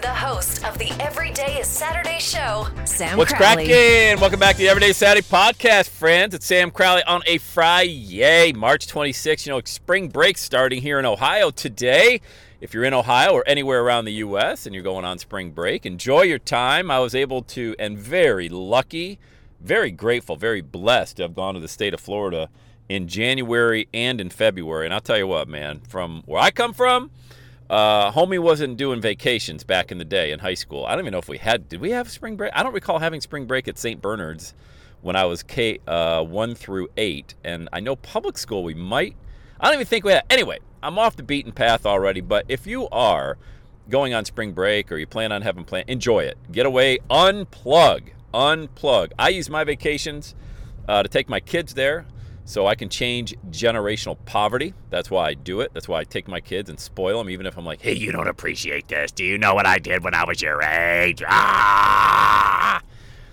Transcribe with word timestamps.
The 0.00 0.08
host 0.08 0.64
of 0.64 0.78
the 0.78 0.90
Everyday 0.98 1.60
is 1.60 1.66
Saturday 1.66 2.18
show, 2.20 2.66
Sam 2.86 3.18
What's 3.18 3.34
Crowley. 3.34 3.66
cracking? 3.66 4.18
Welcome 4.18 4.40
back 4.40 4.56
to 4.56 4.62
the 4.62 4.68
Everyday 4.70 4.94
Saturday 4.94 5.26
podcast, 5.26 5.90
friends. 5.90 6.34
It's 6.34 6.46
Sam 6.46 6.70
Crowley 6.70 7.02
on 7.04 7.20
a 7.26 7.36
Friday, 7.36 8.52
March 8.54 8.86
26th. 8.86 9.44
You 9.44 9.52
know, 9.52 9.60
spring 9.66 10.08
break 10.08 10.38
starting 10.38 10.80
here 10.80 10.98
in 10.98 11.04
Ohio 11.04 11.50
today. 11.50 12.22
If 12.62 12.72
you're 12.72 12.84
in 12.84 12.94
Ohio 12.94 13.32
or 13.32 13.44
anywhere 13.46 13.82
around 13.82 14.06
the 14.06 14.14
U.S. 14.14 14.64
and 14.64 14.74
you're 14.74 14.84
going 14.84 15.04
on 15.04 15.18
spring 15.18 15.50
break, 15.50 15.84
enjoy 15.84 16.22
your 16.22 16.38
time. 16.38 16.90
I 16.90 16.98
was 17.00 17.14
able 17.14 17.42
to, 17.42 17.76
and 17.78 17.98
very 17.98 18.48
lucky, 18.48 19.18
very 19.60 19.90
grateful, 19.90 20.34
very 20.36 20.62
blessed 20.62 21.18
to 21.18 21.24
have 21.24 21.34
gone 21.34 21.52
to 21.54 21.60
the 21.60 21.68
state 21.68 21.92
of 21.92 22.00
Florida 22.00 22.48
in 22.88 23.06
January 23.06 23.86
and 23.92 24.18
in 24.18 24.30
February. 24.30 24.86
And 24.86 24.94
I'll 24.94 25.00
tell 25.02 25.18
you 25.18 25.26
what, 25.26 25.46
man, 25.46 25.80
from 25.88 26.22
where 26.24 26.40
I 26.40 26.50
come 26.50 26.72
from, 26.72 27.10
uh, 27.70 28.10
homie 28.10 28.40
wasn't 28.40 28.76
doing 28.76 29.00
vacations 29.00 29.62
back 29.62 29.92
in 29.92 29.98
the 29.98 30.04
day 30.04 30.32
in 30.32 30.40
high 30.40 30.54
school. 30.54 30.84
I 30.84 30.90
don't 30.90 31.02
even 31.02 31.12
know 31.12 31.18
if 31.18 31.28
we 31.28 31.38
had. 31.38 31.68
Did 31.68 31.80
we 31.80 31.92
have 31.92 32.10
spring 32.10 32.36
break? 32.36 32.50
I 32.52 32.64
don't 32.64 32.74
recall 32.74 32.98
having 32.98 33.20
spring 33.20 33.46
break 33.46 33.68
at 33.68 33.78
St. 33.78 34.02
Bernard's 34.02 34.54
when 35.02 35.14
I 35.14 35.24
was 35.26 35.44
K 35.44 35.78
uh, 35.86 36.24
one 36.24 36.56
through 36.56 36.88
eight, 36.96 37.36
and 37.44 37.68
I 37.72 37.78
know 37.78 37.94
public 37.94 38.38
school 38.38 38.64
we 38.64 38.74
might. 38.74 39.14
I 39.60 39.66
don't 39.66 39.74
even 39.74 39.86
think 39.86 40.04
we 40.04 40.10
had. 40.10 40.24
Anyway, 40.28 40.58
I'm 40.82 40.98
off 40.98 41.14
the 41.14 41.22
beaten 41.22 41.52
path 41.52 41.86
already. 41.86 42.20
But 42.20 42.44
if 42.48 42.66
you 42.66 42.88
are 42.88 43.38
going 43.88 44.14
on 44.14 44.24
spring 44.24 44.52
break 44.52 44.90
or 44.90 44.96
you 44.96 45.06
plan 45.06 45.30
on 45.30 45.42
having 45.42 45.64
plan, 45.64 45.84
enjoy 45.86 46.24
it. 46.24 46.38
Get 46.50 46.66
away, 46.66 46.98
unplug, 47.08 48.08
unplug. 48.34 49.12
I 49.16 49.28
use 49.28 49.48
my 49.48 49.62
vacations 49.62 50.34
uh, 50.88 51.04
to 51.04 51.08
take 51.08 51.28
my 51.28 51.38
kids 51.38 51.74
there 51.74 52.06
so 52.44 52.66
I 52.66 52.74
can 52.74 52.88
change 52.88 53.34
generational 53.50 54.16
poverty. 54.24 54.74
That's 54.90 55.10
why 55.10 55.28
I 55.28 55.34
do 55.34 55.60
it. 55.60 55.72
That's 55.72 55.88
why 55.88 56.00
I 56.00 56.04
take 56.04 56.28
my 56.28 56.40
kids 56.40 56.68
and 56.68 56.78
spoil 56.78 57.18
them, 57.18 57.30
even 57.30 57.46
if 57.46 57.56
I'm 57.56 57.64
like, 57.64 57.80
hey, 57.80 57.94
you 57.94 58.12
don't 58.12 58.28
appreciate 58.28 58.88
this. 58.88 59.12
Do 59.12 59.24
you 59.24 59.38
know 59.38 59.54
what 59.54 59.66
I 59.66 59.78
did 59.78 60.02
when 60.02 60.14
I 60.14 60.24
was 60.24 60.42
your 60.42 60.62
age? 60.62 61.22
Ah! 61.26 62.82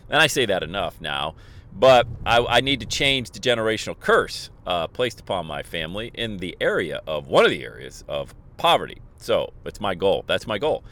And 0.09 0.21
I 0.21 0.27
say 0.27 0.45
that 0.45 0.63
enough 0.63 1.01
now. 1.01 1.35
But 1.73 2.07
I, 2.25 2.43
I 2.43 2.61
need 2.61 2.79
to 2.79 2.85
change 2.85 3.31
the 3.31 3.39
generational 3.39 3.99
curse 3.99 4.49
uh, 4.65 4.87
placed 4.87 5.19
upon 5.19 5.45
my 5.45 5.61
family 5.61 6.11
in 6.13 6.37
the 6.37 6.57
area 6.59 7.01
of 7.05 7.27
one 7.27 7.45
of 7.45 7.51
the 7.51 7.63
areas 7.63 8.03
of 8.07 8.33
poverty. 8.57 8.99
So 9.17 9.53
it's 9.65 9.79
my 9.79 9.93
goal. 9.93 10.23
That's 10.27 10.47
my 10.47 10.57
goal. 10.57 10.83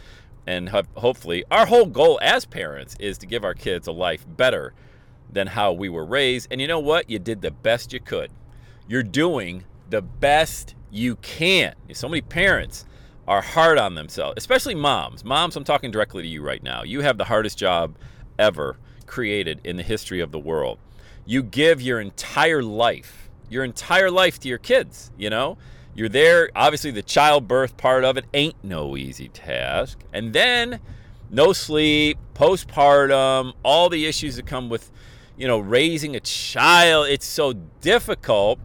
And 0.46 0.70
ho- 0.70 0.84
hopefully, 0.96 1.44
our 1.50 1.66
whole 1.66 1.86
goal 1.86 2.20
as 2.22 2.46
parents 2.46 2.96
is 3.00 3.18
to 3.20 3.26
give 3.26 3.44
our 3.44 3.56
kids 3.56 3.88
a 3.88 3.92
life 3.92 4.26
better 4.28 4.74
than 5.36 5.48
how 5.48 5.72
we 5.72 5.90
were 5.90 6.06
raised. 6.06 6.48
And 6.50 6.60
you 6.60 6.68
know 6.68 6.80
what? 6.80 7.10
You 7.10 7.20
did 7.20 7.42
the 7.42 7.52
best 7.52 7.94
you 7.94 8.00
could. 8.00 8.32
You're 8.88 9.04
doing 9.04 9.66
the 9.90 10.02
best 10.02 10.74
you 10.90 11.18
can. 11.18 11.76
So 11.94 12.10
many 12.10 12.22
parents 12.22 12.86
are 13.28 13.42
hard 13.42 13.78
on 13.78 13.96
themselves, 13.96 14.36
especially 14.38 14.76
moms. 14.76 15.24
Moms, 15.24 15.56
I'm 15.56 15.64
talking 15.64 15.92
directly 15.92 16.24
to 16.24 16.30
you 16.30 16.42
right 16.42 16.64
now. 16.64 16.84
You 16.84 17.02
have 17.02 17.18
the 17.18 17.26
hardest 17.26 17.58
job 17.58 17.96
ever 18.40 18.78
created 19.06 19.62
in 19.64 19.76
the 19.78 19.84
history 19.84 20.22
of 20.22 20.32
the 20.32 20.40
world. 20.40 20.80
You 21.26 21.44
give 21.44 21.82
your 21.82 22.00
entire 22.00 22.64
life, 22.64 23.30
your 23.50 23.64
entire 23.64 24.10
life 24.10 24.40
to 24.40 24.48
your 24.48 24.58
kids, 24.58 25.12
you 25.18 25.30
know? 25.30 25.58
You're 25.94 26.10
there, 26.10 26.50
obviously 26.56 26.92
the 26.92 27.02
childbirth 27.02 27.78
part 27.78 28.04
of 28.04 28.18
it 28.18 28.26
ain't 28.34 28.64
no 28.64 28.96
easy 28.96 29.30
task. 29.30 30.00
And 30.14 30.34
then 30.34 30.80
no 31.30 31.52
sleep, 31.54 32.18
postpartum, 32.36 33.54
all 33.64 33.90
the 33.90 34.06
issues 34.06 34.36
that 34.36 34.46
come 34.46 34.70
with, 34.70 34.92
you 35.38 35.48
know, 35.48 35.60
raising 35.60 36.16
a 36.16 36.20
child. 36.20 37.08
It's 37.08 37.26
so 37.26 37.54
difficult. 37.54 38.60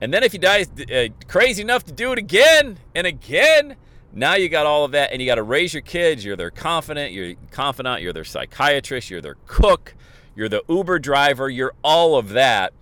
And 0.00 0.12
then 0.12 0.22
if 0.22 0.32
you 0.32 0.38
die 0.38 0.64
uh, 0.92 1.08
crazy 1.26 1.62
enough 1.62 1.84
to 1.84 1.92
do 1.92 2.12
it 2.12 2.18
again 2.18 2.78
and 2.94 3.06
again, 3.06 3.76
now 4.12 4.34
you 4.34 4.48
got 4.48 4.66
all 4.66 4.84
of 4.84 4.92
that, 4.92 5.12
and 5.12 5.20
you 5.20 5.26
got 5.26 5.34
to 5.34 5.42
raise 5.42 5.74
your 5.74 5.82
kids. 5.82 6.24
You're 6.24 6.36
their 6.36 6.50
confidant, 6.50 7.12
you're 7.12 7.34
confidant, 7.50 8.00
you're 8.00 8.12
their 8.12 8.24
psychiatrist, 8.24 9.10
you're 9.10 9.20
their 9.20 9.36
cook, 9.46 9.94
you're 10.34 10.48
the 10.48 10.62
Uber 10.68 10.98
driver, 10.98 11.50
you're 11.50 11.74
all 11.84 12.16
of 12.16 12.30
that. 12.30 12.72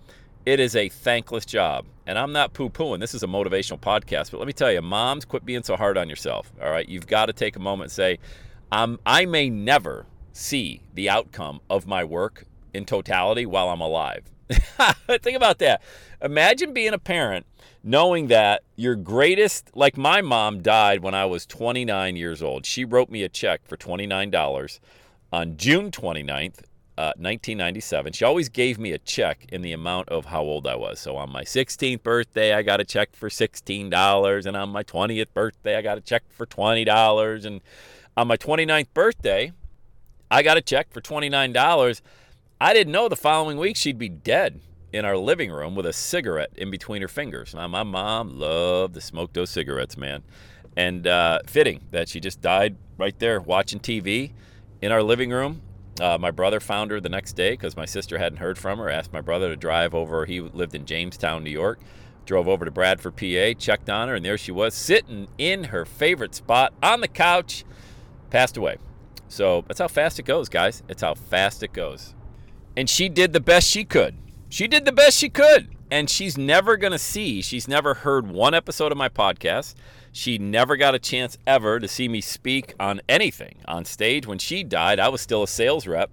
It 0.45 0.59
is 0.59 0.75
a 0.75 0.87
thankless 0.87 1.45
job. 1.45 1.85
And 2.05 2.17
I'm 2.17 2.31
not 2.31 2.53
poo 2.53 2.69
pooing. 2.69 3.01
This 3.01 3.13
is 3.13 3.23
a 3.23 3.27
motivational 3.27 3.79
podcast. 3.79 4.31
But 4.31 4.37
let 4.37 4.47
me 4.47 4.53
tell 4.53 4.71
you, 4.71 4.81
moms, 4.81 5.25
quit 5.25 5.43
being 5.43 5.63
so 5.63 5.75
hard 5.75 5.97
on 5.97 6.07
yourself. 6.07 6.53
All 6.63 6.71
right. 6.71 6.87
You've 6.87 7.07
got 7.07 7.25
to 7.25 7.33
take 7.33 7.57
a 7.57 7.59
moment 7.59 7.87
and 7.87 7.91
say, 7.91 8.19
um, 8.71 8.97
I 9.05 9.25
may 9.25 9.49
never 9.49 10.05
see 10.31 10.83
the 10.93 11.09
outcome 11.09 11.59
of 11.69 11.85
my 11.85 12.05
work 12.05 12.45
in 12.73 12.85
totality 12.85 13.45
while 13.45 13.69
I'm 13.69 13.81
alive. 13.81 14.23
Think 15.21 15.35
about 15.35 15.59
that. 15.59 15.81
Imagine 16.21 16.73
being 16.73 16.93
a 16.93 16.99
parent 16.99 17.45
knowing 17.83 18.27
that 18.27 18.63
your 18.75 18.95
greatest, 18.95 19.69
like 19.75 19.97
my 19.97 20.21
mom 20.21 20.61
died 20.61 21.01
when 21.01 21.13
I 21.13 21.25
was 21.25 21.45
29 21.45 22.15
years 22.15 22.41
old. 22.41 22.65
She 22.65 22.83
wrote 22.83 23.09
me 23.09 23.23
a 23.23 23.29
check 23.29 23.61
for 23.65 23.77
$29 23.77 24.79
on 25.31 25.57
June 25.57 25.91
29th, 25.91 26.59
uh, 26.97 27.13
1997. 27.15 28.13
She 28.13 28.25
always 28.25 28.49
gave 28.49 28.77
me 28.77 28.91
a 28.91 28.97
check 28.97 29.45
in 29.51 29.61
the 29.61 29.71
amount 29.71 30.09
of 30.09 30.25
how 30.25 30.41
old 30.41 30.67
I 30.67 30.75
was. 30.75 30.99
So 30.99 31.15
on 31.15 31.31
my 31.31 31.43
16th 31.43 32.03
birthday, 32.03 32.53
I 32.53 32.61
got 32.61 32.81
a 32.81 32.85
check 32.85 33.15
for 33.15 33.29
$16. 33.29 34.45
And 34.45 34.57
on 34.57 34.69
my 34.69 34.83
20th 34.83 35.33
birthday, 35.33 35.77
I 35.77 35.81
got 35.81 35.97
a 35.97 36.01
check 36.01 36.23
for 36.29 36.45
$20. 36.45 37.45
And 37.45 37.61
on 38.17 38.27
my 38.27 38.37
29th 38.37 38.93
birthday, 38.93 39.51
I 40.29 40.43
got 40.43 40.57
a 40.57 40.61
check 40.61 40.91
for 40.91 40.99
$29. 40.99 42.01
I 42.59 42.73
didn't 42.73 42.91
know 42.91 43.07
the 43.07 43.15
following 43.15 43.59
week 43.59 43.75
she'd 43.75 43.99
be 43.99 44.09
dead 44.09 44.61
in 44.91 45.05
our 45.05 45.15
living 45.15 45.51
room 45.51 45.75
with 45.75 45.85
a 45.85 45.93
cigarette 45.93 46.49
in 46.55 46.71
between 46.71 47.03
her 47.03 47.07
fingers. 47.07 47.53
Now, 47.53 47.67
my 47.67 47.83
mom 47.83 48.39
loved 48.39 48.95
to 48.95 49.01
smoke 49.01 49.33
those 49.33 49.51
cigarettes, 49.51 49.95
man. 49.95 50.23
And 50.75 51.05
uh, 51.05 51.41
fitting 51.45 51.81
that 51.91 52.09
she 52.09 52.19
just 52.19 52.41
died 52.41 52.75
right 52.97 53.17
there 53.19 53.39
watching 53.39 53.79
TV 53.79 54.31
in 54.81 54.91
our 54.91 55.03
living 55.03 55.29
room. 55.29 55.61
Uh, 56.01 56.17
my 56.19 56.31
brother 56.31 56.59
found 56.59 56.89
her 56.89 56.99
the 56.99 57.09
next 57.09 57.33
day 57.33 57.51
because 57.51 57.77
my 57.77 57.85
sister 57.85 58.17
hadn't 58.17 58.39
heard 58.39 58.57
from 58.57 58.79
her. 58.79 58.89
Asked 58.89 59.13
my 59.13 59.21
brother 59.21 59.49
to 59.49 59.55
drive 59.55 59.93
over. 59.93 60.25
He 60.25 60.41
lived 60.41 60.73
in 60.73 60.85
Jamestown, 60.85 61.43
New 61.43 61.51
York. 61.51 61.79
Drove 62.25 62.47
over 62.47 62.65
to 62.65 62.71
Bradford, 62.71 63.15
PA, 63.15 63.53
checked 63.59 63.87
on 63.87 64.07
her, 64.09 64.15
and 64.15 64.25
there 64.25 64.37
she 64.37 64.51
was, 64.51 64.73
sitting 64.73 65.27
in 65.37 65.65
her 65.65 65.85
favorite 65.85 66.35
spot 66.35 66.73
on 66.83 67.01
the 67.01 67.07
couch, 67.07 67.63
passed 68.31 68.57
away. 68.57 68.77
So 69.29 69.63
that's 69.67 69.79
how 69.79 69.87
fast 69.87 70.19
it 70.19 70.23
goes, 70.23 70.49
guys. 70.49 70.83
It's 70.89 71.03
how 71.03 71.13
fast 71.13 71.63
it 71.63 71.71
goes. 71.71 72.15
And 72.77 72.87
she 72.87 73.09
did 73.09 73.33
the 73.33 73.39
best 73.39 73.67
she 73.67 73.83
could. 73.83 74.13
She 74.49 74.67
did 74.67 74.85
the 74.85 74.91
best 74.91 75.17
she 75.17 75.29
could. 75.29 75.67
And 75.89 76.09
she's 76.09 76.37
never 76.37 76.77
going 76.77 76.91
to 76.91 76.99
see, 76.99 77.41
she's 77.41 77.67
never 77.67 77.95
heard 77.95 78.27
one 78.27 78.53
episode 78.53 78.91
of 78.91 78.97
my 78.97 79.09
podcast. 79.09 79.73
She 80.11 80.37
never 80.37 80.77
got 80.77 80.93
a 80.93 80.99
chance 80.99 81.37
ever 81.47 81.79
to 81.79 81.87
see 81.87 82.07
me 82.07 82.21
speak 82.21 82.75
on 82.79 83.01
anything 83.09 83.55
on 83.67 83.83
stage. 83.83 84.27
When 84.27 84.37
she 84.37 84.63
died, 84.63 84.99
I 84.99 85.09
was 85.09 85.21
still 85.21 85.43
a 85.43 85.47
sales 85.47 85.87
rep 85.87 86.11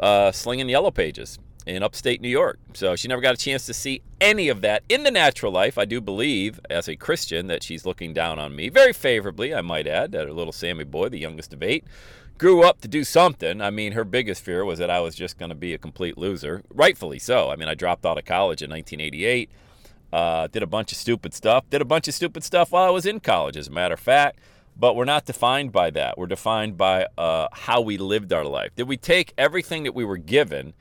uh, 0.00 0.32
slinging 0.32 0.68
yellow 0.68 0.90
pages 0.90 1.38
in 1.66 1.82
upstate 1.82 2.20
New 2.20 2.28
York. 2.28 2.58
So 2.74 2.96
she 2.96 3.06
never 3.06 3.20
got 3.20 3.34
a 3.34 3.38
chance 3.38 3.66
to 3.66 3.74
see 3.74 4.02
any 4.20 4.48
of 4.48 4.60
that 4.62 4.82
in 4.88 5.04
the 5.04 5.10
natural 5.10 5.52
life. 5.52 5.78
I 5.78 5.84
do 5.84 6.00
believe, 6.00 6.58
as 6.68 6.88
a 6.88 6.96
Christian, 6.96 7.46
that 7.46 7.62
she's 7.62 7.86
looking 7.86 8.12
down 8.12 8.38
on 8.38 8.56
me 8.56 8.68
very 8.68 8.92
favorably, 8.92 9.54
I 9.54 9.60
might 9.60 9.86
add, 9.86 10.14
at 10.14 10.26
her 10.26 10.32
little 10.32 10.52
Sammy 10.52 10.84
boy, 10.84 11.10
the 11.10 11.20
youngest 11.20 11.52
of 11.52 11.62
eight, 11.62 11.84
grew 12.38 12.62
up 12.62 12.80
to 12.80 12.88
do 12.88 13.04
something. 13.04 13.60
I 13.60 13.70
mean, 13.70 13.92
her 13.92 14.04
biggest 14.04 14.44
fear 14.44 14.64
was 14.64 14.78
that 14.78 14.90
I 14.90 15.00
was 15.00 15.14
just 15.14 15.38
going 15.38 15.50
to 15.50 15.54
be 15.54 15.74
a 15.74 15.78
complete 15.78 16.18
loser. 16.18 16.62
Rightfully 16.72 17.18
so. 17.18 17.50
I 17.50 17.56
mean, 17.56 17.68
I 17.68 17.74
dropped 17.74 18.04
out 18.04 18.18
of 18.18 18.24
college 18.24 18.62
in 18.62 18.70
1988, 18.70 19.50
uh, 20.12 20.46
did 20.48 20.62
a 20.62 20.66
bunch 20.66 20.92
of 20.92 20.98
stupid 20.98 21.34
stuff, 21.34 21.64
did 21.70 21.80
a 21.80 21.86
bunch 21.86 22.08
of 22.08 22.14
stupid 22.14 22.44
stuff 22.44 22.72
while 22.72 22.86
I 22.86 22.90
was 22.90 23.06
in 23.06 23.20
college, 23.20 23.56
as 23.56 23.68
a 23.68 23.72
matter 23.72 23.94
of 23.94 24.00
fact. 24.00 24.40
But 24.76 24.96
we're 24.96 25.04
not 25.04 25.26
defined 25.26 25.70
by 25.70 25.90
that. 25.90 26.16
We're 26.16 26.26
defined 26.26 26.78
by 26.78 27.06
uh, 27.18 27.48
how 27.52 27.82
we 27.82 27.98
lived 27.98 28.32
our 28.32 28.44
life. 28.44 28.74
Did 28.74 28.88
we 28.88 28.96
take 28.96 29.34
everything 29.36 29.82
that 29.82 29.94
we 29.94 30.04
were 30.04 30.16
given 30.16 30.72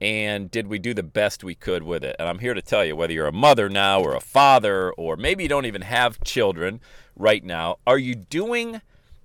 and 0.00 0.50
did 0.50 0.66
we 0.66 0.80
do 0.80 0.94
the 0.94 1.02
best 1.04 1.44
we 1.44 1.54
could 1.54 1.84
with 1.84 2.02
it? 2.02 2.16
And 2.18 2.28
I'm 2.28 2.40
here 2.40 2.54
to 2.54 2.62
tell 2.62 2.84
you 2.84 2.96
whether 2.96 3.12
you're 3.12 3.28
a 3.28 3.32
mother 3.32 3.68
now 3.68 4.00
or 4.00 4.16
a 4.16 4.20
father, 4.20 4.92
or 4.92 5.16
maybe 5.16 5.44
you 5.44 5.48
don't 5.48 5.64
even 5.66 5.82
have 5.82 6.22
children 6.24 6.80
right 7.16 7.44
now, 7.44 7.76
are 7.86 7.98
you 7.98 8.16
doing 8.16 8.80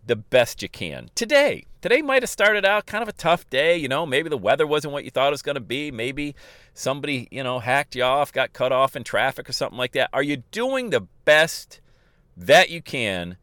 the 0.07 0.15
best 0.15 0.61
you 0.61 0.69
can 0.69 1.09
today? 1.15 1.65
Today 1.81 2.01
might 2.01 2.23
have 2.23 2.29
started 2.29 2.65
out 2.65 2.85
kind 2.85 3.01
of 3.01 3.07
a 3.07 3.13
tough 3.13 3.49
day. 3.49 3.77
You 3.77 3.87
know, 3.87 4.05
maybe 4.05 4.29
the 4.29 4.37
weather 4.37 4.65
wasn't 4.65 4.93
what 4.93 5.05
you 5.05 5.11
thought 5.11 5.27
it 5.27 5.31
was 5.31 5.41
going 5.41 5.55
to 5.55 5.61
be. 5.61 5.91
Maybe 5.91 6.35
somebody, 6.73 7.27
you 7.31 7.43
know, 7.43 7.59
hacked 7.59 7.95
you 7.95 8.03
off, 8.03 8.31
got 8.31 8.53
cut 8.53 8.71
off 8.71 8.95
in 8.95 9.03
traffic 9.03 9.47
or 9.49 9.53
something 9.53 9.77
like 9.77 9.91
that. 9.93 10.09
Are 10.13 10.23
you 10.23 10.37
doing 10.51 10.89
the 10.89 11.01
best 11.25 11.79
that 12.35 12.69
you 12.69 12.81
can 12.81 13.37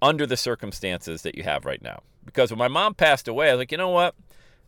under 0.00 0.26
the 0.26 0.36
circumstances 0.36 1.22
that 1.22 1.34
you 1.34 1.42
have 1.42 1.64
right 1.64 1.82
now? 1.82 2.02
Because 2.24 2.50
when 2.50 2.58
my 2.58 2.68
mom 2.68 2.94
passed 2.94 3.26
away, 3.28 3.48
I 3.48 3.54
was 3.54 3.60
like, 3.60 3.72
you 3.72 3.78
know 3.78 3.88
what? 3.88 4.14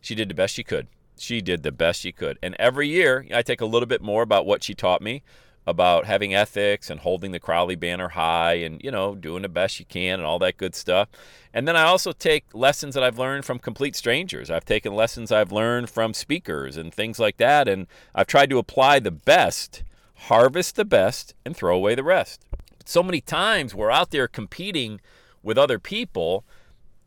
She 0.01 0.15
did 0.15 0.29
the 0.29 0.35
best 0.35 0.55
she 0.55 0.63
could 0.63 0.87
she 1.17 1.41
did 1.41 1.63
the 1.63 1.71
best 1.71 2.01
she 2.01 2.11
could. 2.11 2.37
And 2.41 2.55
every 2.59 2.87
year, 2.87 3.25
I 3.33 3.41
take 3.41 3.61
a 3.61 3.65
little 3.65 3.87
bit 3.87 4.01
more 4.01 4.21
about 4.21 4.45
what 4.45 4.63
she 4.63 4.73
taught 4.73 5.01
me 5.01 5.23
about 5.67 6.05
having 6.05 6.33
ethics 6.33 6.89
and 6.89 6.99
holding 6.99 7.31
the 7.31 7.39
Crowley 7.39 7.75
banner 7.75 8.09
high 8.09 8.53
and, 8.53 8.81
you 8.83 8.91
know, 8.91 9.15
doing 9.15 9.41
the 9.41 9.49
best 9.49 9.79
you 9.79 9.85
can 9.85 10.19
and 10.19 10.25
all 10.25 10.39
that 10.39 10.57
good 10.57 10.75
stuff. 10.75 11.09
And 11.53 11.67
then 11.67 11.75
I 11.75 11.83
also 11.83 12.11
take 12.11 12.45
lessons 12.53 12.93
that 12.93 13.03
I've 13.03 13.17
learned 13.17 13.45
from 13.45 13.59
complete 13.59 13.95
strangers. 13.95 14.51
I've 14.51 14.65
taken 14.65 14.93
lessons 14.93 15.31
I've 15.31 15.51
learned 15.51 15.89
from 15.89 16.13
speakers 16.13 16.77
and 16.77 16.93
things 16.93 17.19
like 17.19 17.37
that. 17.37 17.67
And 17.67 17.87
I've 18.13 18.27
tried 18.27 18.49
to 18.51 18.59
apply 18.59 18.99
the 18.99 19.11
best, 19.11 19.83
harvest 20.15 20.75
the 20.75 20.85
best, 20.85 21.33
and 21.45 21.55
throw 21.55 21.75
away 21.75 21.95
the 21.95 22.03
rest. 22.03 22.45
So 22.85 23.01
many 23.01 23.21
times 23.21 23.73
we're 23.73 23.89
out 23.89 24.11
there 24.11 24.27
competing 24.27 25.01
with 25.41 25.57
other 25.57 25.79
people 25.79 26.43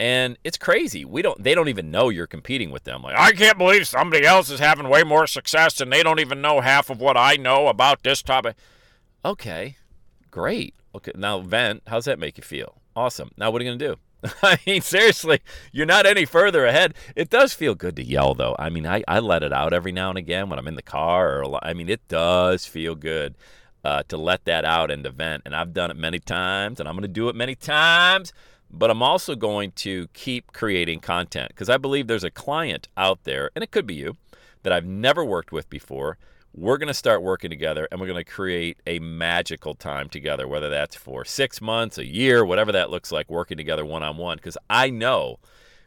and 0.01 0.39
it's 0.45 0.59
crazy. 0.59 1.05
We 1.05 1.23
don't 1.23 1.43
they 1.43 1.55
don't 1.55 1.69
even 1.69 1.91
know 1.91 2.09
you're 2.09 2.27
competing 2.27 2.71
with 2.71 2.85
them. 2.85 3.03
Like, 3.03 3.17
I 3.19 3.33
can't 3.33 3.59
believe 3.59 3.87
somebody 3.87 4.25
else 4.25 4.51
is 4.51 4.61
having 4.61 4.89
way 4.89 5.03
more 5.03 5.27
success 5.27 5.81
and 5.81 5.93
they 5.93 6.03
don't 6.03 6.21
even 6.21 6.41
know 6.41 6.61
half 6.61 6.91
of 6.91 7.01
what 7.01 7.17
I 7.17 7.37
know 7.37 7.69
about 7.69 8.03
this 8.03 8.23
topic. 8.23 8.57
Okay. 9.25 9.77
Great. 10.31 10.75
Okay. 10.95 11.13
Now 11.17 11.41
vent, 11.41 11.83
how's 11.87 12.05
that 12.05 12.19
make 12.19 12.37
you 12.37 12.45
feel? 12.45 12.81
Awesome. 12.95 13.31
Now 13.37 13.51
what 13.51 13.61
are 13.61 13.65
you 13.65 13.71
going 13.71 13.79
to 13.79 13.89
do? 13.89 13.97
I 14.43 14.59
mean, 14.67 14.81
seriously, 14.83 15.41
you're 15.73 15.87
not 15.87 16.07
any 16.07 16.25
further 16.25 16.67
ahead. 16.67 16.95
It 17.15 17.31
does 17.31 17.53
feel 17.53 17.77
good 17.77 17.95
to 17.97 18.05
yell, 18.05 18.35
though. 18.35 18.57
I 18.59 18.69
mean, 18.69 18.85
I, 18.85 19.05
I 19.07 19.21
let 19.21 19.45
it 19.45 19.53
out 19.53 19.73
every 19.73 19.93
now 19.93 20.09
and 20.09 20.19
again 20.19 20.49
when 20.49 20.59
I'm 20.59 20.67
in 20.67 20.75
the 20.75 20.83
car. 20.83 21.41
Or 21.41 21.65
I 21.65 21.73
mean, 21.73 21.89
it 21.89 22.07
does 22.09 22.67
feel 22.67 22.97
good 22.97 23.37
uh, 23.85 24.03
to 24.09 24.17
let 24.17 24.45
that 24.47 24.65
out 24.65 24.91
and 24.91 25.05
to 25.05 25.11
vent. 25.11 25.43
And 25.47 25.55
I've 25.55 25.73
done 25.73 25.93
it 25.93 25.97
many 25.97 26.19
times, 26.19 26.81
and 26.81 26.89
I'm 26.89 26.97
going 26.97 27.03
to 27.03 27.09
do 27.09 27.29
it 27.29 27.37
many 27.37 27.55
times 27.55 28.33
but 28.71 28.91
I'm 28.91 29.03
also 29.03 29.35
going 29.35 29.73
to 29.73 30.09
keep 30.09 30.53
creating 30.53 31.01
content 31.01 31.49
because 31.49 31.69
I 31.69 31.77
believe 31.77 32.07
there's 32.07 32.25
a 32.25 32.31
client 32.31 32.89
out 32.97 33.25
there, 33.25 33.51
and 33.55 33.63
it 33.63 33.71
could 33.71 33.87
be 33.87 33.95
you, 33.95 34.17
that 34.63 34.73
I've 34.73 34.87
never 34.87 35.25
worked 35.25 35.53
with 35.53 35.69
before. 35.71 36.19
We're 36.55 36.79
going 36.79 36.89
to 36.89 36.95
start 36.95 37.23
working 37.23 37.51
together 37.51 37.87
and 37.91 38.01
we're 38.01 38.07
going 38.07 38.25
to 38.25 38.31
create 38.31 38.79
a 38.87 38.99
magical 38.99 39.75
time 39.75 40.09
together, 40.09 40.49
whether 40.49 40.69
that's 40.69 40.97
for 40.97 41.25
six 41.25 41.61
months, 41.61 41.99
a 41.99 42.07
year, 42.07 42.45
whatever 42.45 42.73
that 42.73 42.91
looks 42.91 43.13
like, 43.13 43.31
working 43.31 43.57
together 43.57 43.85
one 43.85 44.03
on 44.03 44.17
one. 44.17 44.39
Because 44.39 44.59
I 44.69 44.91
know 44.91 45.39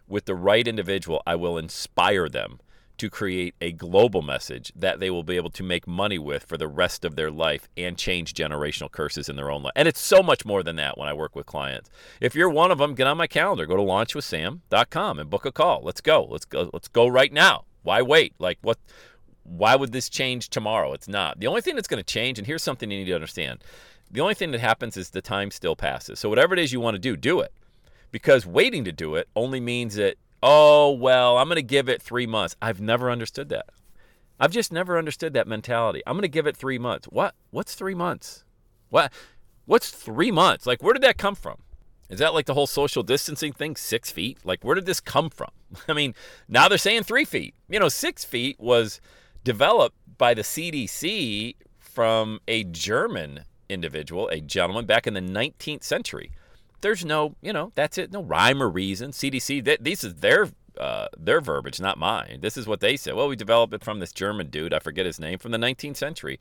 with 0.07 0.25
the 0.25 0.35
right 0.35 0.65
individual, 0.65 1.21
I 1.25 1.35
will 1.35 1.57
inspire 1.57 2.29
them 2.29 2.59
to 3.01 3.09
create 3.09 3.55
a 3.59 3.71
global 3.71 4.21
message 4.21 4.71
that 4.75 4.99
they 4.99 5.09
will 5.09 5.23
be 5.23 5.35
able 5.35 5.49
to 5.49 5.63
make 5.63 5.87
money 5.87 6.19
with 6.19 6.43
for 6.43 6.55
the 6.55 6.67
rest 6.67 7.03
of 7.03 7.15
their 7.15 7.31
life 7.31 7.67
and 7.75 7.97
change 7.97 8.35
generational 8.35 8.91
curses 8.91 9.27
in 9.27 9.35
their 9.35 9.49
own 9.49 9.63
life. 9.63 9.73
And 9.75 9.87
it's 9.87 9.99
so 9.99 10.21
much 10.21 10.45
more 10.45 10.61
than 10.61 10.75
that 10.75 10.99
when 10.99 11.09
I 11.09 11.13
work 11.13 11.35
with 11.35 11.47
clients. 11.47 11.89
If 12.19 12.35
you're 12.35 12.47
one 12.47 12.69
of 12.69 12.77
them, 12.77 12.93
get 12.93 13.07
on 13.07 13.17
my 13.17 13.25
calendar. 13.25 13.65
Go 13.65 13.75
to 13.75 13.81
launchwithsam.com 13.81 15.17
and 15.17 15.31
book 15.31 15.47
a 15.47 15.51
call. 15.51 15.81
Let's 15.83 15.99
go. 15.99 16.27
Let's 16.29 16.45
go. 16.45 16.69
Let's 16.71 16.89
go 16.89 17.07
right 17.07 17.33
now. 17.33 17.65
Why 17.81 18.03
wait? 18.03 18.35
Like 18.37 18.59
what 18.61 18.77
why 19.41 19.75
would 19.75 19.93
this 19.93 20.07
change 20.07 20.49
tomorrow? 20.49 20.93
It's 20.93 21.07
not. 21.07 21.39
The 21.39 21.47
only 21.47 21.61
thing 21.61 21.73
that's 21.73 21.87
going 21.87 22.03
to 22.03 22.13
change 22.13 22.37
and 22.37 22.45
here's 22.45 22.61
something 22.61 22.91
you 22.91 22.99
need 22.99 23.05
to 23.05 23.15
understand. 23.15 23.63
The 24.11 24.21
only 24.21 24.35
thing 24.35 24.51
that 24.51 24.61
happens 24.61 24.95
is 24.95 25.09
the 25.09 25.23
time 25.23 25.49
still 25.49 25.75
passes. 25.75 26.19
So 26.19 26.29
whatever 26.29 26.53
it 26.53 26.59
is 26.59 26.71
you 26.71 26.79
want 26.79 26.93
to 26.93 26.99
do, 26.99 27.17
do 27.17 27.39
it. 27.39 27.51
Because 28.11 28.45
waiting 28.45 28.83
to 28.83 28.91
do 28.91 29.15
it 29.15 29.27
only 29.35 29.59
means 29.59 29.95
that 29.95 30.17
oh, 30.43 30.91
well, 30.91 31.37
I'm 31.37 31.47
going 31.47 31.55
to 31.55 31.61
give 31.61 31.89
it 31.89 32.01
three 32.01 32.27
months. 32.27 32.55
I've 32.61 32.81
never 32.81 33.11
understood 33.11 33.49
that. 33.49 33.65
I've 34.39 34.51
just 34.51 34.71
never 34.71 34.97
understood 34.97 35.33
that 35.33 35.47
mentality. 35.47 36.01
I'm 36.07 36.13
going 36.13 36.23
to 36.23 36.27
give 36.27 36.47
it 36.47 36.57
three 36.57 36.79
months. 36.79 37.07
What? 37.07 37.35
What's 37.51 37.75
three 37.75 37.93
months? 37.93 38.43
What? 38.89 39.13
What's 39.65 39.91
three 39.91 40.31
months? 40.31 40.65
Like, 40.65 40.81
where 40.81 40.93
did 40.93 41.03
that 41.03 41.17
come 41.17 41.35
from? 41.35 41.59
Is 42.09 42.19
that 42.19 42.33
like 42.33 42.45
the 42.45 42.55
whole 42.55 42.67
social 42.67 43.03
distancing 43.03 43.53
thing? 43.53 43.75
Six 43.75 44.11
feet? 44.11 44.39
Like, 44.43 44.63
where 44.63 44.75
did 44.75 44.85
this 44.85 44.99
come 44.99 45.29
from? 45.29 45.51
I 45.87 45.93
mean, 45.93 46.15
now 46.47 46.67
they're 46.67 46.77
saying 46.77 47.03
three 47.03 47.23
feet. 47.23 47.53
You 47.69 47.79
know, 47.79 47.87
six 47.87 48.25
feet 48.25 48.59
was 48.59 48.99
developed 49.43 49.95
by 50.17 50.33
the 50.33 50.41
CDC 50.41 51.55
from 51.79 52.39
a 52.47 52.63
German 52.63 53.45
individual, 53.69 54.27
a 54.29 54.41
gentleman 54.41 54.85
back 54.85 55.07
in 55.07 55.13
the 55.13 55.21
19th 55.21 55.83
century 55.83 56.31
there's 56.81 57.05
no, 57.05 57.35
you 57.41 57.53
know, 57.53 57.71
that's 57.75 57.97
it. 57.97 58.11
No 58.11 58.23
rhyme 58.23 58.61
or 58.61 58.69
reason. 58.69 59.11
CDC, 59.11 59.63
th- 59.65 59.79
this 59.81 60.03
is 60.03 60.15
their 60.15 60.49
uh, 60.79 61.07
their 61.17 61.41
verbiage, 61.41 61.79
not 61.79 61.97
mine. 61.97 62.39
This 62.41 62.57
is 62.57 62.65
what 62.65 62.79
they 62.79 62.97
said. 62.97 63.13
Well, 63.13 63.27
we 63.27 63.35
developed 63.35 63.73
it 63.73 63.83
from 63.83 63.99
this 63.99 64.11
German 64.11 64.47
dude. 64.47 64.73
I 64.73 64.79
forget 64.79 65.05
his 65.05 65.19
name 65.19 65.37
from 65.37 65.51
the 65.51 65.57
19th 65.57 65.97
century, 65.97 66.39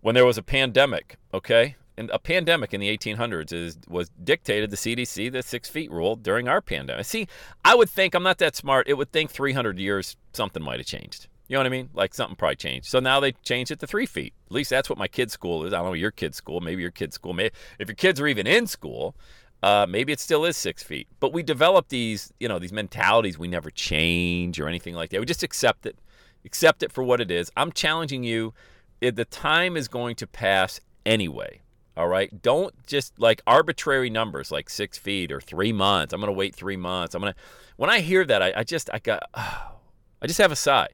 when 0.00 0.14
there 0.14 0.26
was 0.26 0.38
a 0.38 0.42
pandemic. 0.42 1.16
Okay, 1.32 1.76
and 1.96 2.10
a 2.10 2.18
pandemic 2.18 2.72
in 2.72 2.80
the 2.80 2.96
1800s 2.96 3.52
is 3.52 3.78
was 3.88 4.10
dictated 4.22 4.70
the 4.70 4.76
CDC 4.76 5.30
the 5.32 5.42
six 5.42 5.68
feet 5.68 5.90
rule 5.90 6.16
during 6.16 6.48
our 6.48 6.60
pandemic. 6.60 7.04
See, 7.04 7.26
I 7.64 7.74
would 7.74 7.90
think 7.90 8.14
I'm 8.14 8.22
not 8.22 8.38
that 8.38 8.56
smart. 8.56 8.88
It 8.88 8.94
would 8.94 9.12
think 9.12 9.30
300 9.30 9.78
years 9.78 10.16
something 10.32 10.62
might 10.62 10.78
have 10.78 10.86
changed. 10.86 11.28
You 11.48 11.54
know 11.54 11.60
what 11.60 11.66
I 11.66 11.70
mean? 11.70 11.90
Like 11.92 12.14
something 12.14 12.36
probably 12.36 12.56
changed. 12.56 12.86
So 12.86 13.00
now 13.00 13.18
they 13.18 13.32
changed 13.32 13.72
it 13.72 13.80
to 13.80 13.86
three 13.86 14.06
feet. 14.06 14.34
At 14.46 14.52
least 14.52 14.70
that's 14.70 14.88
what 14.88 14.98
my 14.98 15.08
kid's 15.08 15.32
school 15.32 15.66
is. 15.66 15.72
I 15.72 15.78
don't 15.78 15.86
know 15.86 15.92
your 15.94 16.12
kid's 16.12 16.36
school. 16.36 16.60
Maybe 16.60 16.80
your 16.80 16.92
kid's 16.92 17.16
school. 17.16 17.32
Maybe 17.32 17.52
if 17.80 17.88
your 17.88 17.96
kids 17.96 18.20
are 18.20 18.28
even 18.28 18.46
in 18.46 18.68
school, 18.68 19.16
uh, 19.62 19.86
maybe 19.88 20.12
it 20.12 20.20
still 20.20 20.44
is 20.44 20.56
six 20.56 20.82
feet, 20.82 21.06
but 21.20 21.32
we 21.32 21.42
develop 21.42 21.88
these, 21.88 22.32
you 22.40 22.48
know, 22.48 22.58
these 22.58 22.72
mentalities. 22.72 23.38
We 23.38 23.48
never 23.48 23.70
change 23.70 24.58
or 24.58 24.68
anything 24.68 24.94
like 24.94 25.10
that. 25.10 25.20
We 25.20 25.26
just 25.26 25.42
accept 25.42 25.86
it, 25.86 25.98
accept 26.44 26.82
it 26.82 26.90
for 26.90 27.04
what 27.04 27.20
it 27.20 27.30
is. 27.30 27.50
I'm 27.56 27.72
challenging 27.72 28.24
you. 28.24 28.54
The 29.00 29.24
time 29.24 29.76
is 29.76 29.88
going 29.88 30.16
to 30.16 30.26
pass 30.26 30.80
anyway. 31.04 31.60
All 31.96 32.08
right. 32.08 32.40
Don't 32.40 32.74
just 32.86 33.18
like 33.18 33.42
arbitrary 33.46 34.08
numbers 34.08 34.50
like 34.50 34.70
six 34.70 34.96
feet 34.96 35.30
or 35.32 35.40
three 35.40 35.72
months. 35.72 36.14
I'm 36.14 36.20
going 36.20 36.32
to 36.32 36.38
wait 36.38 36.54
three 36.54 36.76
months. 36.76 37.14
I'm 37.14 37.20
going 37.20 37.34
to. 37.34 37.38
When 37.76 37.90
I 37.90 38.00
hear 38.00 38.24
that, 38.24 38.42
I, 38.42 38.52
I 38.56 38.64
just 38.64 38.88
I 38.92 38.98
got. 38.98 39.22
Oh, 39.34 39.72
I 40.22 40.26
just 40.26 40.38
have 40.38 40.52
a 40.52 40.56
sigh. 40.56 40.88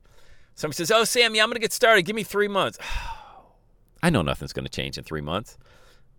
Somebody 0.55 0.77
says, 0.77 0.91
"Oh, 0.91 1.05
Sam, 1.05 1.35
yeah, 1.35 1.43
I'm 1.43 1.49
going 1.49 1.57
to 1.57 1.61
get 1.61 1.73
started. 1.73 2.03
Give 2.03 2.17
me 2.17 2.23
three 2.23 2.49
months." 2.49 2.79
I 4.03 4.11
know 4.11 4.23
nothing's 4.23 4.53
going 4.53 4.65
to 4.65 4.71
change 4.71 4.99
in 4.99 5.05
three 5.05 5.21
months. 5.21 5.59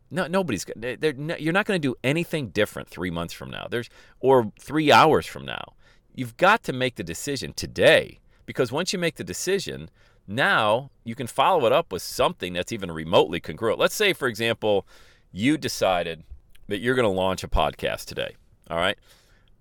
No, 0.10 0.28
nobody's. 0.28 0.66
No, 0.76 1.36
you're 1.38 1.54
not 1.54 1.66
going 1.66 1.82
to 1.82 1.88
do 1.88 1.96
anything 2.04 2.50
different 2.50 2.88
three 2.88 3.12
months 3.12 3.34
from 3.34 3.50
now. 3.50 3.68
There's 3.70 3.90
or 4.20 4.52
three 4.60 4.92
hours 4.92 5.26
from 5.26 5.46
now. 5.46 5.74
You've 6.14 6.38
got 6.38 6.64
to 6.64 6.74
make 6.74 6.96
the 6.96 7.04
decision 7.04 7.54
today 7.54 8.20
because 8.46 8.72
once 8.72 8.94
you 8.94 9.00
make 9.00 9.16
the 9.16 9.24
decision, 9.24 9.90
now 10.28 10.92
you 11.04 11.14
can 11.14 11.28
follow 11.28 11.66
it 11.66 11.74
up 11.74 11.92
with 11.92 12.02
something 12.02 12.54
that's 12.54 12.72
even 12.72 12.92
remotely 12.92 13.40
congruent. 13.40 13.80
Let's 13.80 13.96
say, 13.96 14.14
for 14.14 14.28
example, 14.28 14.88
you 15.32 15.58
decided 15.58 16.24
that 16.68 16.80
you're 16.80 16.96
going 16.96 17.04
to 17.04 17.10
launch 17.10 17.44
a 17.44 17.48
podcast 17.48 18.06
today. 18.06 18.36
All 18.70 18.78
right. 18.78 18.98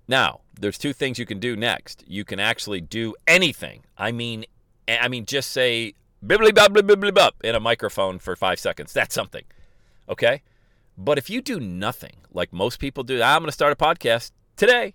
Now, 0.08 0.40
there's 0.58 0.78
two 0.78 0.92
things 0.92 1.18
you 1.18 1.26
can 1.26 1.40
do 1.40 1.56
next. 1.56 2.04
You 2.06 2.24
can 2.24 2.40
actually 2.40 2.80
do 2.80 3.14
anything. 3.26 3.84
I 3.98 4.12
mean, 4.12 4.44
I 4.88 5.08
mean, 5.08 5.26
just 5.26 5.50
say 5.50 5.94
bibbly 6.24 6.54
bop 6.54 6.72
bibbly 6.72 7.12
bop 7.12 7.34
in 7.42 7.54
a 7.54 7.60
microphone 7.60 8.18
for 8.18 8.36
five 8.36 8.58
seconds. 8.60 8.92
That's 8.92 9.14
something. 9.14 9.44
Okay. 10.08 10.42
But 10.98 11.18
if 11.18 11.28
you 11.28 11.42
do 11.42 11.60
nothing, 11.60 12.16
like 12.32 12.52
most 12.52 12.78
people 12.78 13.04
do, 13.04 13.20
ah, 13.22 13.34
I'm 13.34 13.40
going 13.40 13.48
to 13.48 13.52
start 13.52 13.72
a 13.72 13.76
podcast 13.76 14.32
today. 14.56 14.94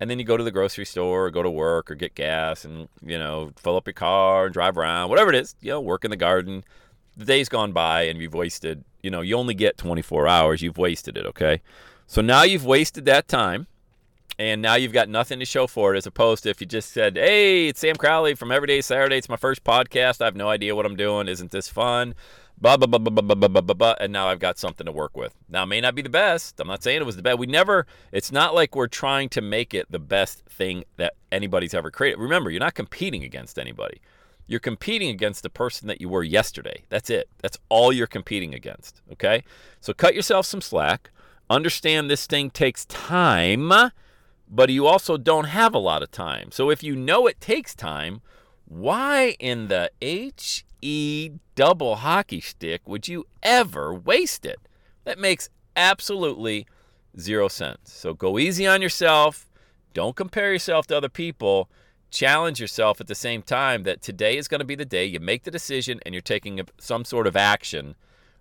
And 0.00 0.10
then 0.10 0.18
you 0.18 0.24
go 0.24 0.36
to 0.36 0.44
the 0.44 0.50
grocery 0.50 0.84
store 0.84 1.26
or 1.26 1.30
go 1.30 1.42
to 1.42 1.50
work 1.50 1.90
or 1.90 1.94
get 1.94 2.14
gas 2.14 2.64
and, 2.64 2.88
you 3.02 3.18
know, 3.18 3.52
fill 3.56 3.76
up 3.76 3.86
your 3.86 3.94
car 3.94 4.46
and 4.46 4.52
drive 4.52 4.76
around, 4.76 5.08
whatever 5.08 5.30
it 5.30 5.36
is, 5.36 5.54
you 5.60 5.70
know, 5.70 5.80
work 5.80 6.04
in 6.04 6.10
the 6.10 6.16
garden. 6.16 6.64
The 7.16 7.24
day's 7.24 7.48
gone 7.48 7.72
by 7.72 8.02
and 8.02 8.20
you've 8.20 8.34
wasted, 8.34 8.84
you 9.02 9.10
know, 9.10 9.20
you 9.20 9.36
only 9.36 9.54
get 9.54 9.78
24 9.78 10.26
hours. 10.26 10.62
You've 10.62 10.78
wasted 10.78 11.16
it. 11.16 11.26
Okay. 11.26 11.60
So 12.06 12.20
now 12.20 12.42
you've 12.42 12.66
wasted 12.66 13.04
that 13.04 13.28
time 13.28 13.68
and 14.38 14.60
now 14.60 14.74
you've 14.74 14.92
got 14.92 15.08
nothing 15.08 15.38
to 15.38 15.44
show 15.44 15.66
for 15.66 15.94
it 15.94 15.98
as 15.98 16.06
opposed 16.06 16.42
to 16.42 16.50
if 16.50 16.60
you 16.60 16.66
just 16.66 16.92
said 16.92 17.16
hey 17.16 17.68
it's 17.68 17.80
sam 17.80 17.94
crowley 17.94 18.34
from 18.34 18.50
everyday 18.50 18.80
saturday 18.80 19.16
it's 19.16 19.28
my 19.28 19.36
first 19.36 19.62
podcast 19.64 20.20
i 20.20 20.24
have 20.24 20.36
no 20.36 20.48
idea 20.48 20.74
what 20.74 20.86
i'm 20.86 20.96
doing 20.96 21.28
isn't 21.28 21.50
this 21.50 21.68
fun 21.68 22.14
blah, 22.58 22.76
blah, 22.76 22.86
blah, 22.86 22.98
blah, 22.98 23.10
blah, 23.10 23.34
blah, 23.34 23.48
blah, 23.48 23.60
blah, 23.60 23.74
blah, 23.74 23.94
and 24.00 24.12
now 24.12 24.28
I've 24.28 24.38
got 24.38 24.58
something 24.58 24.86
to 24.86 24.92
work 24.92 25.16
with. 25.16 25.34
Now, 25.48 25.64
it 25.64 25.66
may 25.66 25.80
not 25.80 25.94
be 25.94 26.02
the 26.02 26.08
best. 26.08 26.60
I'm 26.60 26.68
not 26.68 26.82
saying 26.82 27.00
it 27.00 27.06
was 27.06 27.16
the 27.16 27.22
best. 27.22 27.38
We 27.38 27.46
never, 27.46 27.86
it's 28.12 28.32
not 28.32 28.54
like 28.54 28.74
we're 28.74 28.86
trying 28.86 29.28
to 29.30 29.40
make 29.40 29.74
it 29.74 29.90
the 29.90 29.98
best 29.98 30.44
thing 30.46 30.84
that 30.96 31.14
anybody's 31.30 31.74
ever 31.74 31.90
created. 31.90 32.18
Remember, 32.18 32.50
you're 32.50 32.60
not 32.60 32.74
competing 32.74 33.24
against 33.24 33.58
anybody. 33.58 34.00
You're 34.46 34.60
competing 34.60 35.08
against 35.08 35.42
the 35.42 35.50
person 35.50 35.88
that 35.88 36.00
you 36.00 36.08
were 36.08 36.22
yesterday. 36.22 36.84
That's 36.90 37.10
it. 37.10 37.28
That's 37.40 37.58
all 37.68 37.92
you're 37.92 38.06
competing 38.06 38.54
against. 38.54 39.00
Okay? 39.12 39.42
So 39.80 39.92
cut 39.92 40.14
yourself 40.14 40.46
some 40.46 40.60
slack. 40.60 41.10
Understand 41.48 42.10
this 42.10 42.26
thing 42.26 42.50
takes 42.50 42.84
time, 42.86 43.72
but 44.48 44.70
you 44.70 44.86
also 44.86 45.16
don't 45.16 45.44
have 45.44 45.74
a 45.74 45.78
lot 45.78 46.02
of 46.02 46.10
time. 46.10 46.50
So 46.50 46.70
if 46.70 46.82
you 46.82 46.94
know 46.96 47.26
it 47.26 47.40
takes 47.40 47.74
time, 47.74 48.22
why 48.66 49.36
in 49.38 49.68
the 49.68 49.90
H 50.00 50.64
E 50.84 51.30
double 51.54 51.96
hockey 51.96 52.42
stick 52.42 52.86
would 52.86 53.08
you 53.08 53.24
ever 53.42 53.94
waste 53.94 54.44
it? 54.44 54.58
That 55.04 55.18
makes 55.18 55.48
absolutely 55.74 56.66
zero 57.18 57.48
sense. 57.48 57.90
So 57.90 58.12
go 58.12 58.38
easy 58.38 58.66
on 58.66 58.82
yourself. 58.82 59.50
Don't 59.94 60.14
compare 60.14 60.52
yourself 60.52 60.86
to 60.88 60.96
other 60.96 61.08
people. 61.08 61.70
Challenge 62.10 62.60
yourself 62.60 63.00
at 63.00 63.06
the 63.06 63.14
same 63.14 63.40
time 63.40 63.84
that 63.84 64.02
today 64.02 64.36
is 64.36 64.46
going 64.46 64.58
to 64.60 64.66
be 64.66 64.74
the 64.74 64.84
day 64.84 65.06
you 65.06 65.20
make 65.20 65.44
the 65.44 65.50
decision 65.50 66.00
and 66.04 66.14
you're 66.14 66.20
taking 66.20 66.60
some 66.78 67.06
sort 67.06 67.26
of 67.26 67.34
action 67.34 67.94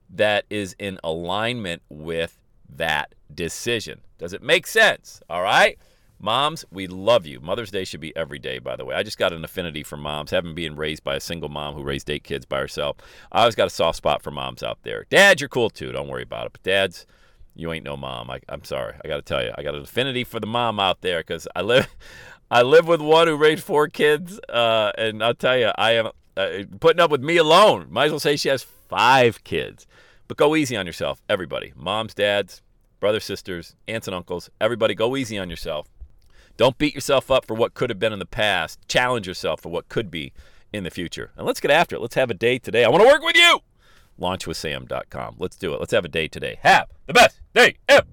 that 0.09 0.43
is 0.49 0.75
in 0.77 0.99
alignment 1.01 1.81
with 1.87 2.37
that 2.69 3.15
decision. 3.33 4.01
Does 4.17 4.33
it 4.33 4.43
make 4.43 4.67
sense? 4.67 5.21
All 5.29 5.43
right? 5.43 5.79
Moms, 6.23 6.63
we 6.71 6.87
love 6.87 7.25
you. 7.25 7.41
Mother's 7.41 7.69
Day 7.69 7.83
should 7.83 7.99
be 7.99 8.15
every 8.15 8.39
day, 8.39 8.57
by 8.57 8.77
the 8.77 8.85
way. 8.85 8.95
I 8.95 9.03
just 9.03 9.17
got 9.17 9.33
an 9.33 9.43
affinity 9.43 9.83
for 9.83 9.97
moms, 9.97 10.31
having 10.31 10.55
been 10.55 10.77
raised 10.77 11.03
by 11.03 11.15
a 11.15 11.19
single 11.19 11.49
mom 11.49 11.73
who 11.73 11.83
raised 11.83 12.09
eight 12.09 12.23
kids 12.23 12.45
by 12.45 12.59
herself. 12.59 12.95
I 13.33 13.41
always 13.41 13.55
got 13.55 13.67
a 13.67 13.69
soft 13.69 13.97
spot 13.97 14.21
for 14.21 14.31
moms 14.31 14.63
out 14.63 14.79
there. 14.83 15.05
Dad, 15.09 15.41
you're 15.41 15.49
cool 15.49 15.69
too. 15.69 15.91
Don't 15.91 16.07
worry 16.07 16.23
about 16.23 16.45
it. 16.45 16.53
But 16.53 16.63
dads, 16.63 17.05
you 17.55 17.73
ain't 17.73 17.83
no 17.83 17.97
mom. 17.97 18.31
I, 18.31 18.39
am 18.47 18.63
sorry. 18.63 18.93
I 19.03 19.07
got 19.09 19.17
to 19.17 19.21
tell 19.21 19.43
you, 19.43 19.51
I 19.57 19.63
got 19.63 19.75
an 19.75 19.81
affinity 19.81 20.23
for 20.23 20.39
the 20.39 20.47
mom 20.47 20.79
out 20.79 21.01
there 21.01 21.19
because 21.19 21.45
I 21.57 21.61
live, 21.61 21.93
I 22.49 22.61
live 22.61 22.87
with 22.87 23.01
one 23.01 23.27
who 23.27 23.35
raised 23.35 23.65
four 23.65 23.89
kids, 23.89 24.39
uh, 24.47 24.93
and 24.97 25.21
I'll 25.21 25.33
tell 25.33 25.57
you, 25.57 25.71
I 25.75 25.91
am 25.91 26.07
uh, 26.37 26.49
putting 26.79 27.01
up 27.01 27.11
with 27.11 27.21
me 27.21 27.35
alone. 27.35 27.87
Might 27.89 28.05
as 28.05 28.11
well 28.11 28.19
say 28.21 28.37
she 28.37 28.47
has 28.47 28.63
five 28.63 29.43
kids. 29.43 29.85
But 30.29 30.37
go 30.37 30.55
easy 30.55 30.77
on 30.77 30.85
yourself, 30.85 31.21
everybody. 31.27 31.73
Moms, 31.75 32.13
dads, 32.13 32.61
brothers, 33.01 33.25
sisters, 33.25 33.75
aunts, 33.89 34.07
and 34.07 34.15
uncles. 34.15 34.49
Everybody, 34.61 34.95
go 34.95 35.17
easy 35.17 35.37
on 35.37 35.49
yourself. 35.49 35.89
Don't 36.55 36.77
beat 36.77 36.93
yourself 36.93 37.31
up 37.31 37.45
for 37.45 37.55
what 37.55 37.73
could 37.73 37.89
have 37.89 37.99
been 37.99 38.13
in 38.13 38.19
the 38.19 38.25
past. 38.25 38.79
Challenge 38.87 39.25
yourself 39.27 39.61
for 39.61 39.69
what 39.69 39.89
could 39.89 40.11
be 40.11 40.33
in 40.71 40.83
the 40.83 40.91
future. 40.91 41.31
And 41.35 41.47
let's 41.47 41.59
get 41.59 41.71
after 41.71 41.95
it. 41.95 42.01
Let's 42.01 42.15
have 42.15 42.29
a 42.29 42.35
day 42.35 42.59
today. 42.59 42.83
I 42.83 42.89
want 42.89 43.01
to 43.01 43.07
work 43.07 43.23
with 43.23 43.35
you. 43.35 43.59
Launchwithsam.com. 44.19 45.35
Let's 45.39 45.55
do 45.55 45.73
it. 45.73 45.79
Let's 45.79 45.93
have 45.93 46.05
a 46.05 46.09
day 46.09 46.27
today. 46.27 46.59
Have 46.61 46.89
the 47.07 47.13
best 47.13 47.41
day 47.55 47.77
ever. 47.89 48.05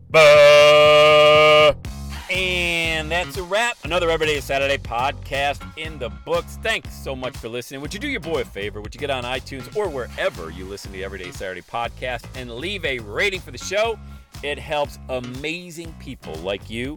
And 2.31 3.11
that's 3.11 3.37
a 3.37 3.43
wrap. 3.43 3.77
Another 3.85 4.09
Everyday 4.09 4.41
Saturday 4.41 4.79
podcast 4.79 5.61
in 5.77 5.99
the 5.99 6.09
books. 6.25 6.59
Thanks 6.63 6.95
so 6.95 7.15
much 7.15 7.37
for 7.37 7.49
listening. 7.49 7.81
Would 7.83 7.93
you 7.93 8.01
do 8.01 8.09
your 8.09 8.21
boy 8.21 8.41
a 8.43 8.45
favor? 8.45 8.81
Would 8.81 8.95
you 8.95 9.01
get 9.01 9.11
on 9.11 9.25
iTunes 9.25 9.77
or 9.77 9.89
wherever 9.89 10.51
you 10.51 10.65
listen 10.65 10.93
to 10.93 10.97
the 10.97 11.05
Everyday 11.05 11.33
Saturday 11.33 11.63
podcast 11.63 12.25
and 12.37 12.51
leave 12.55 12.85
a 12.85 13.01
rating 13.01 13.41
for 13.41 13.51
the 13.51 13.59
show? 13.59 13.99
It 14.43 14.59
helps 14.59 14.99
amazing 15.11 15.95
people 15.99 16.35
like 16.37 16.71
you 16.71 16.97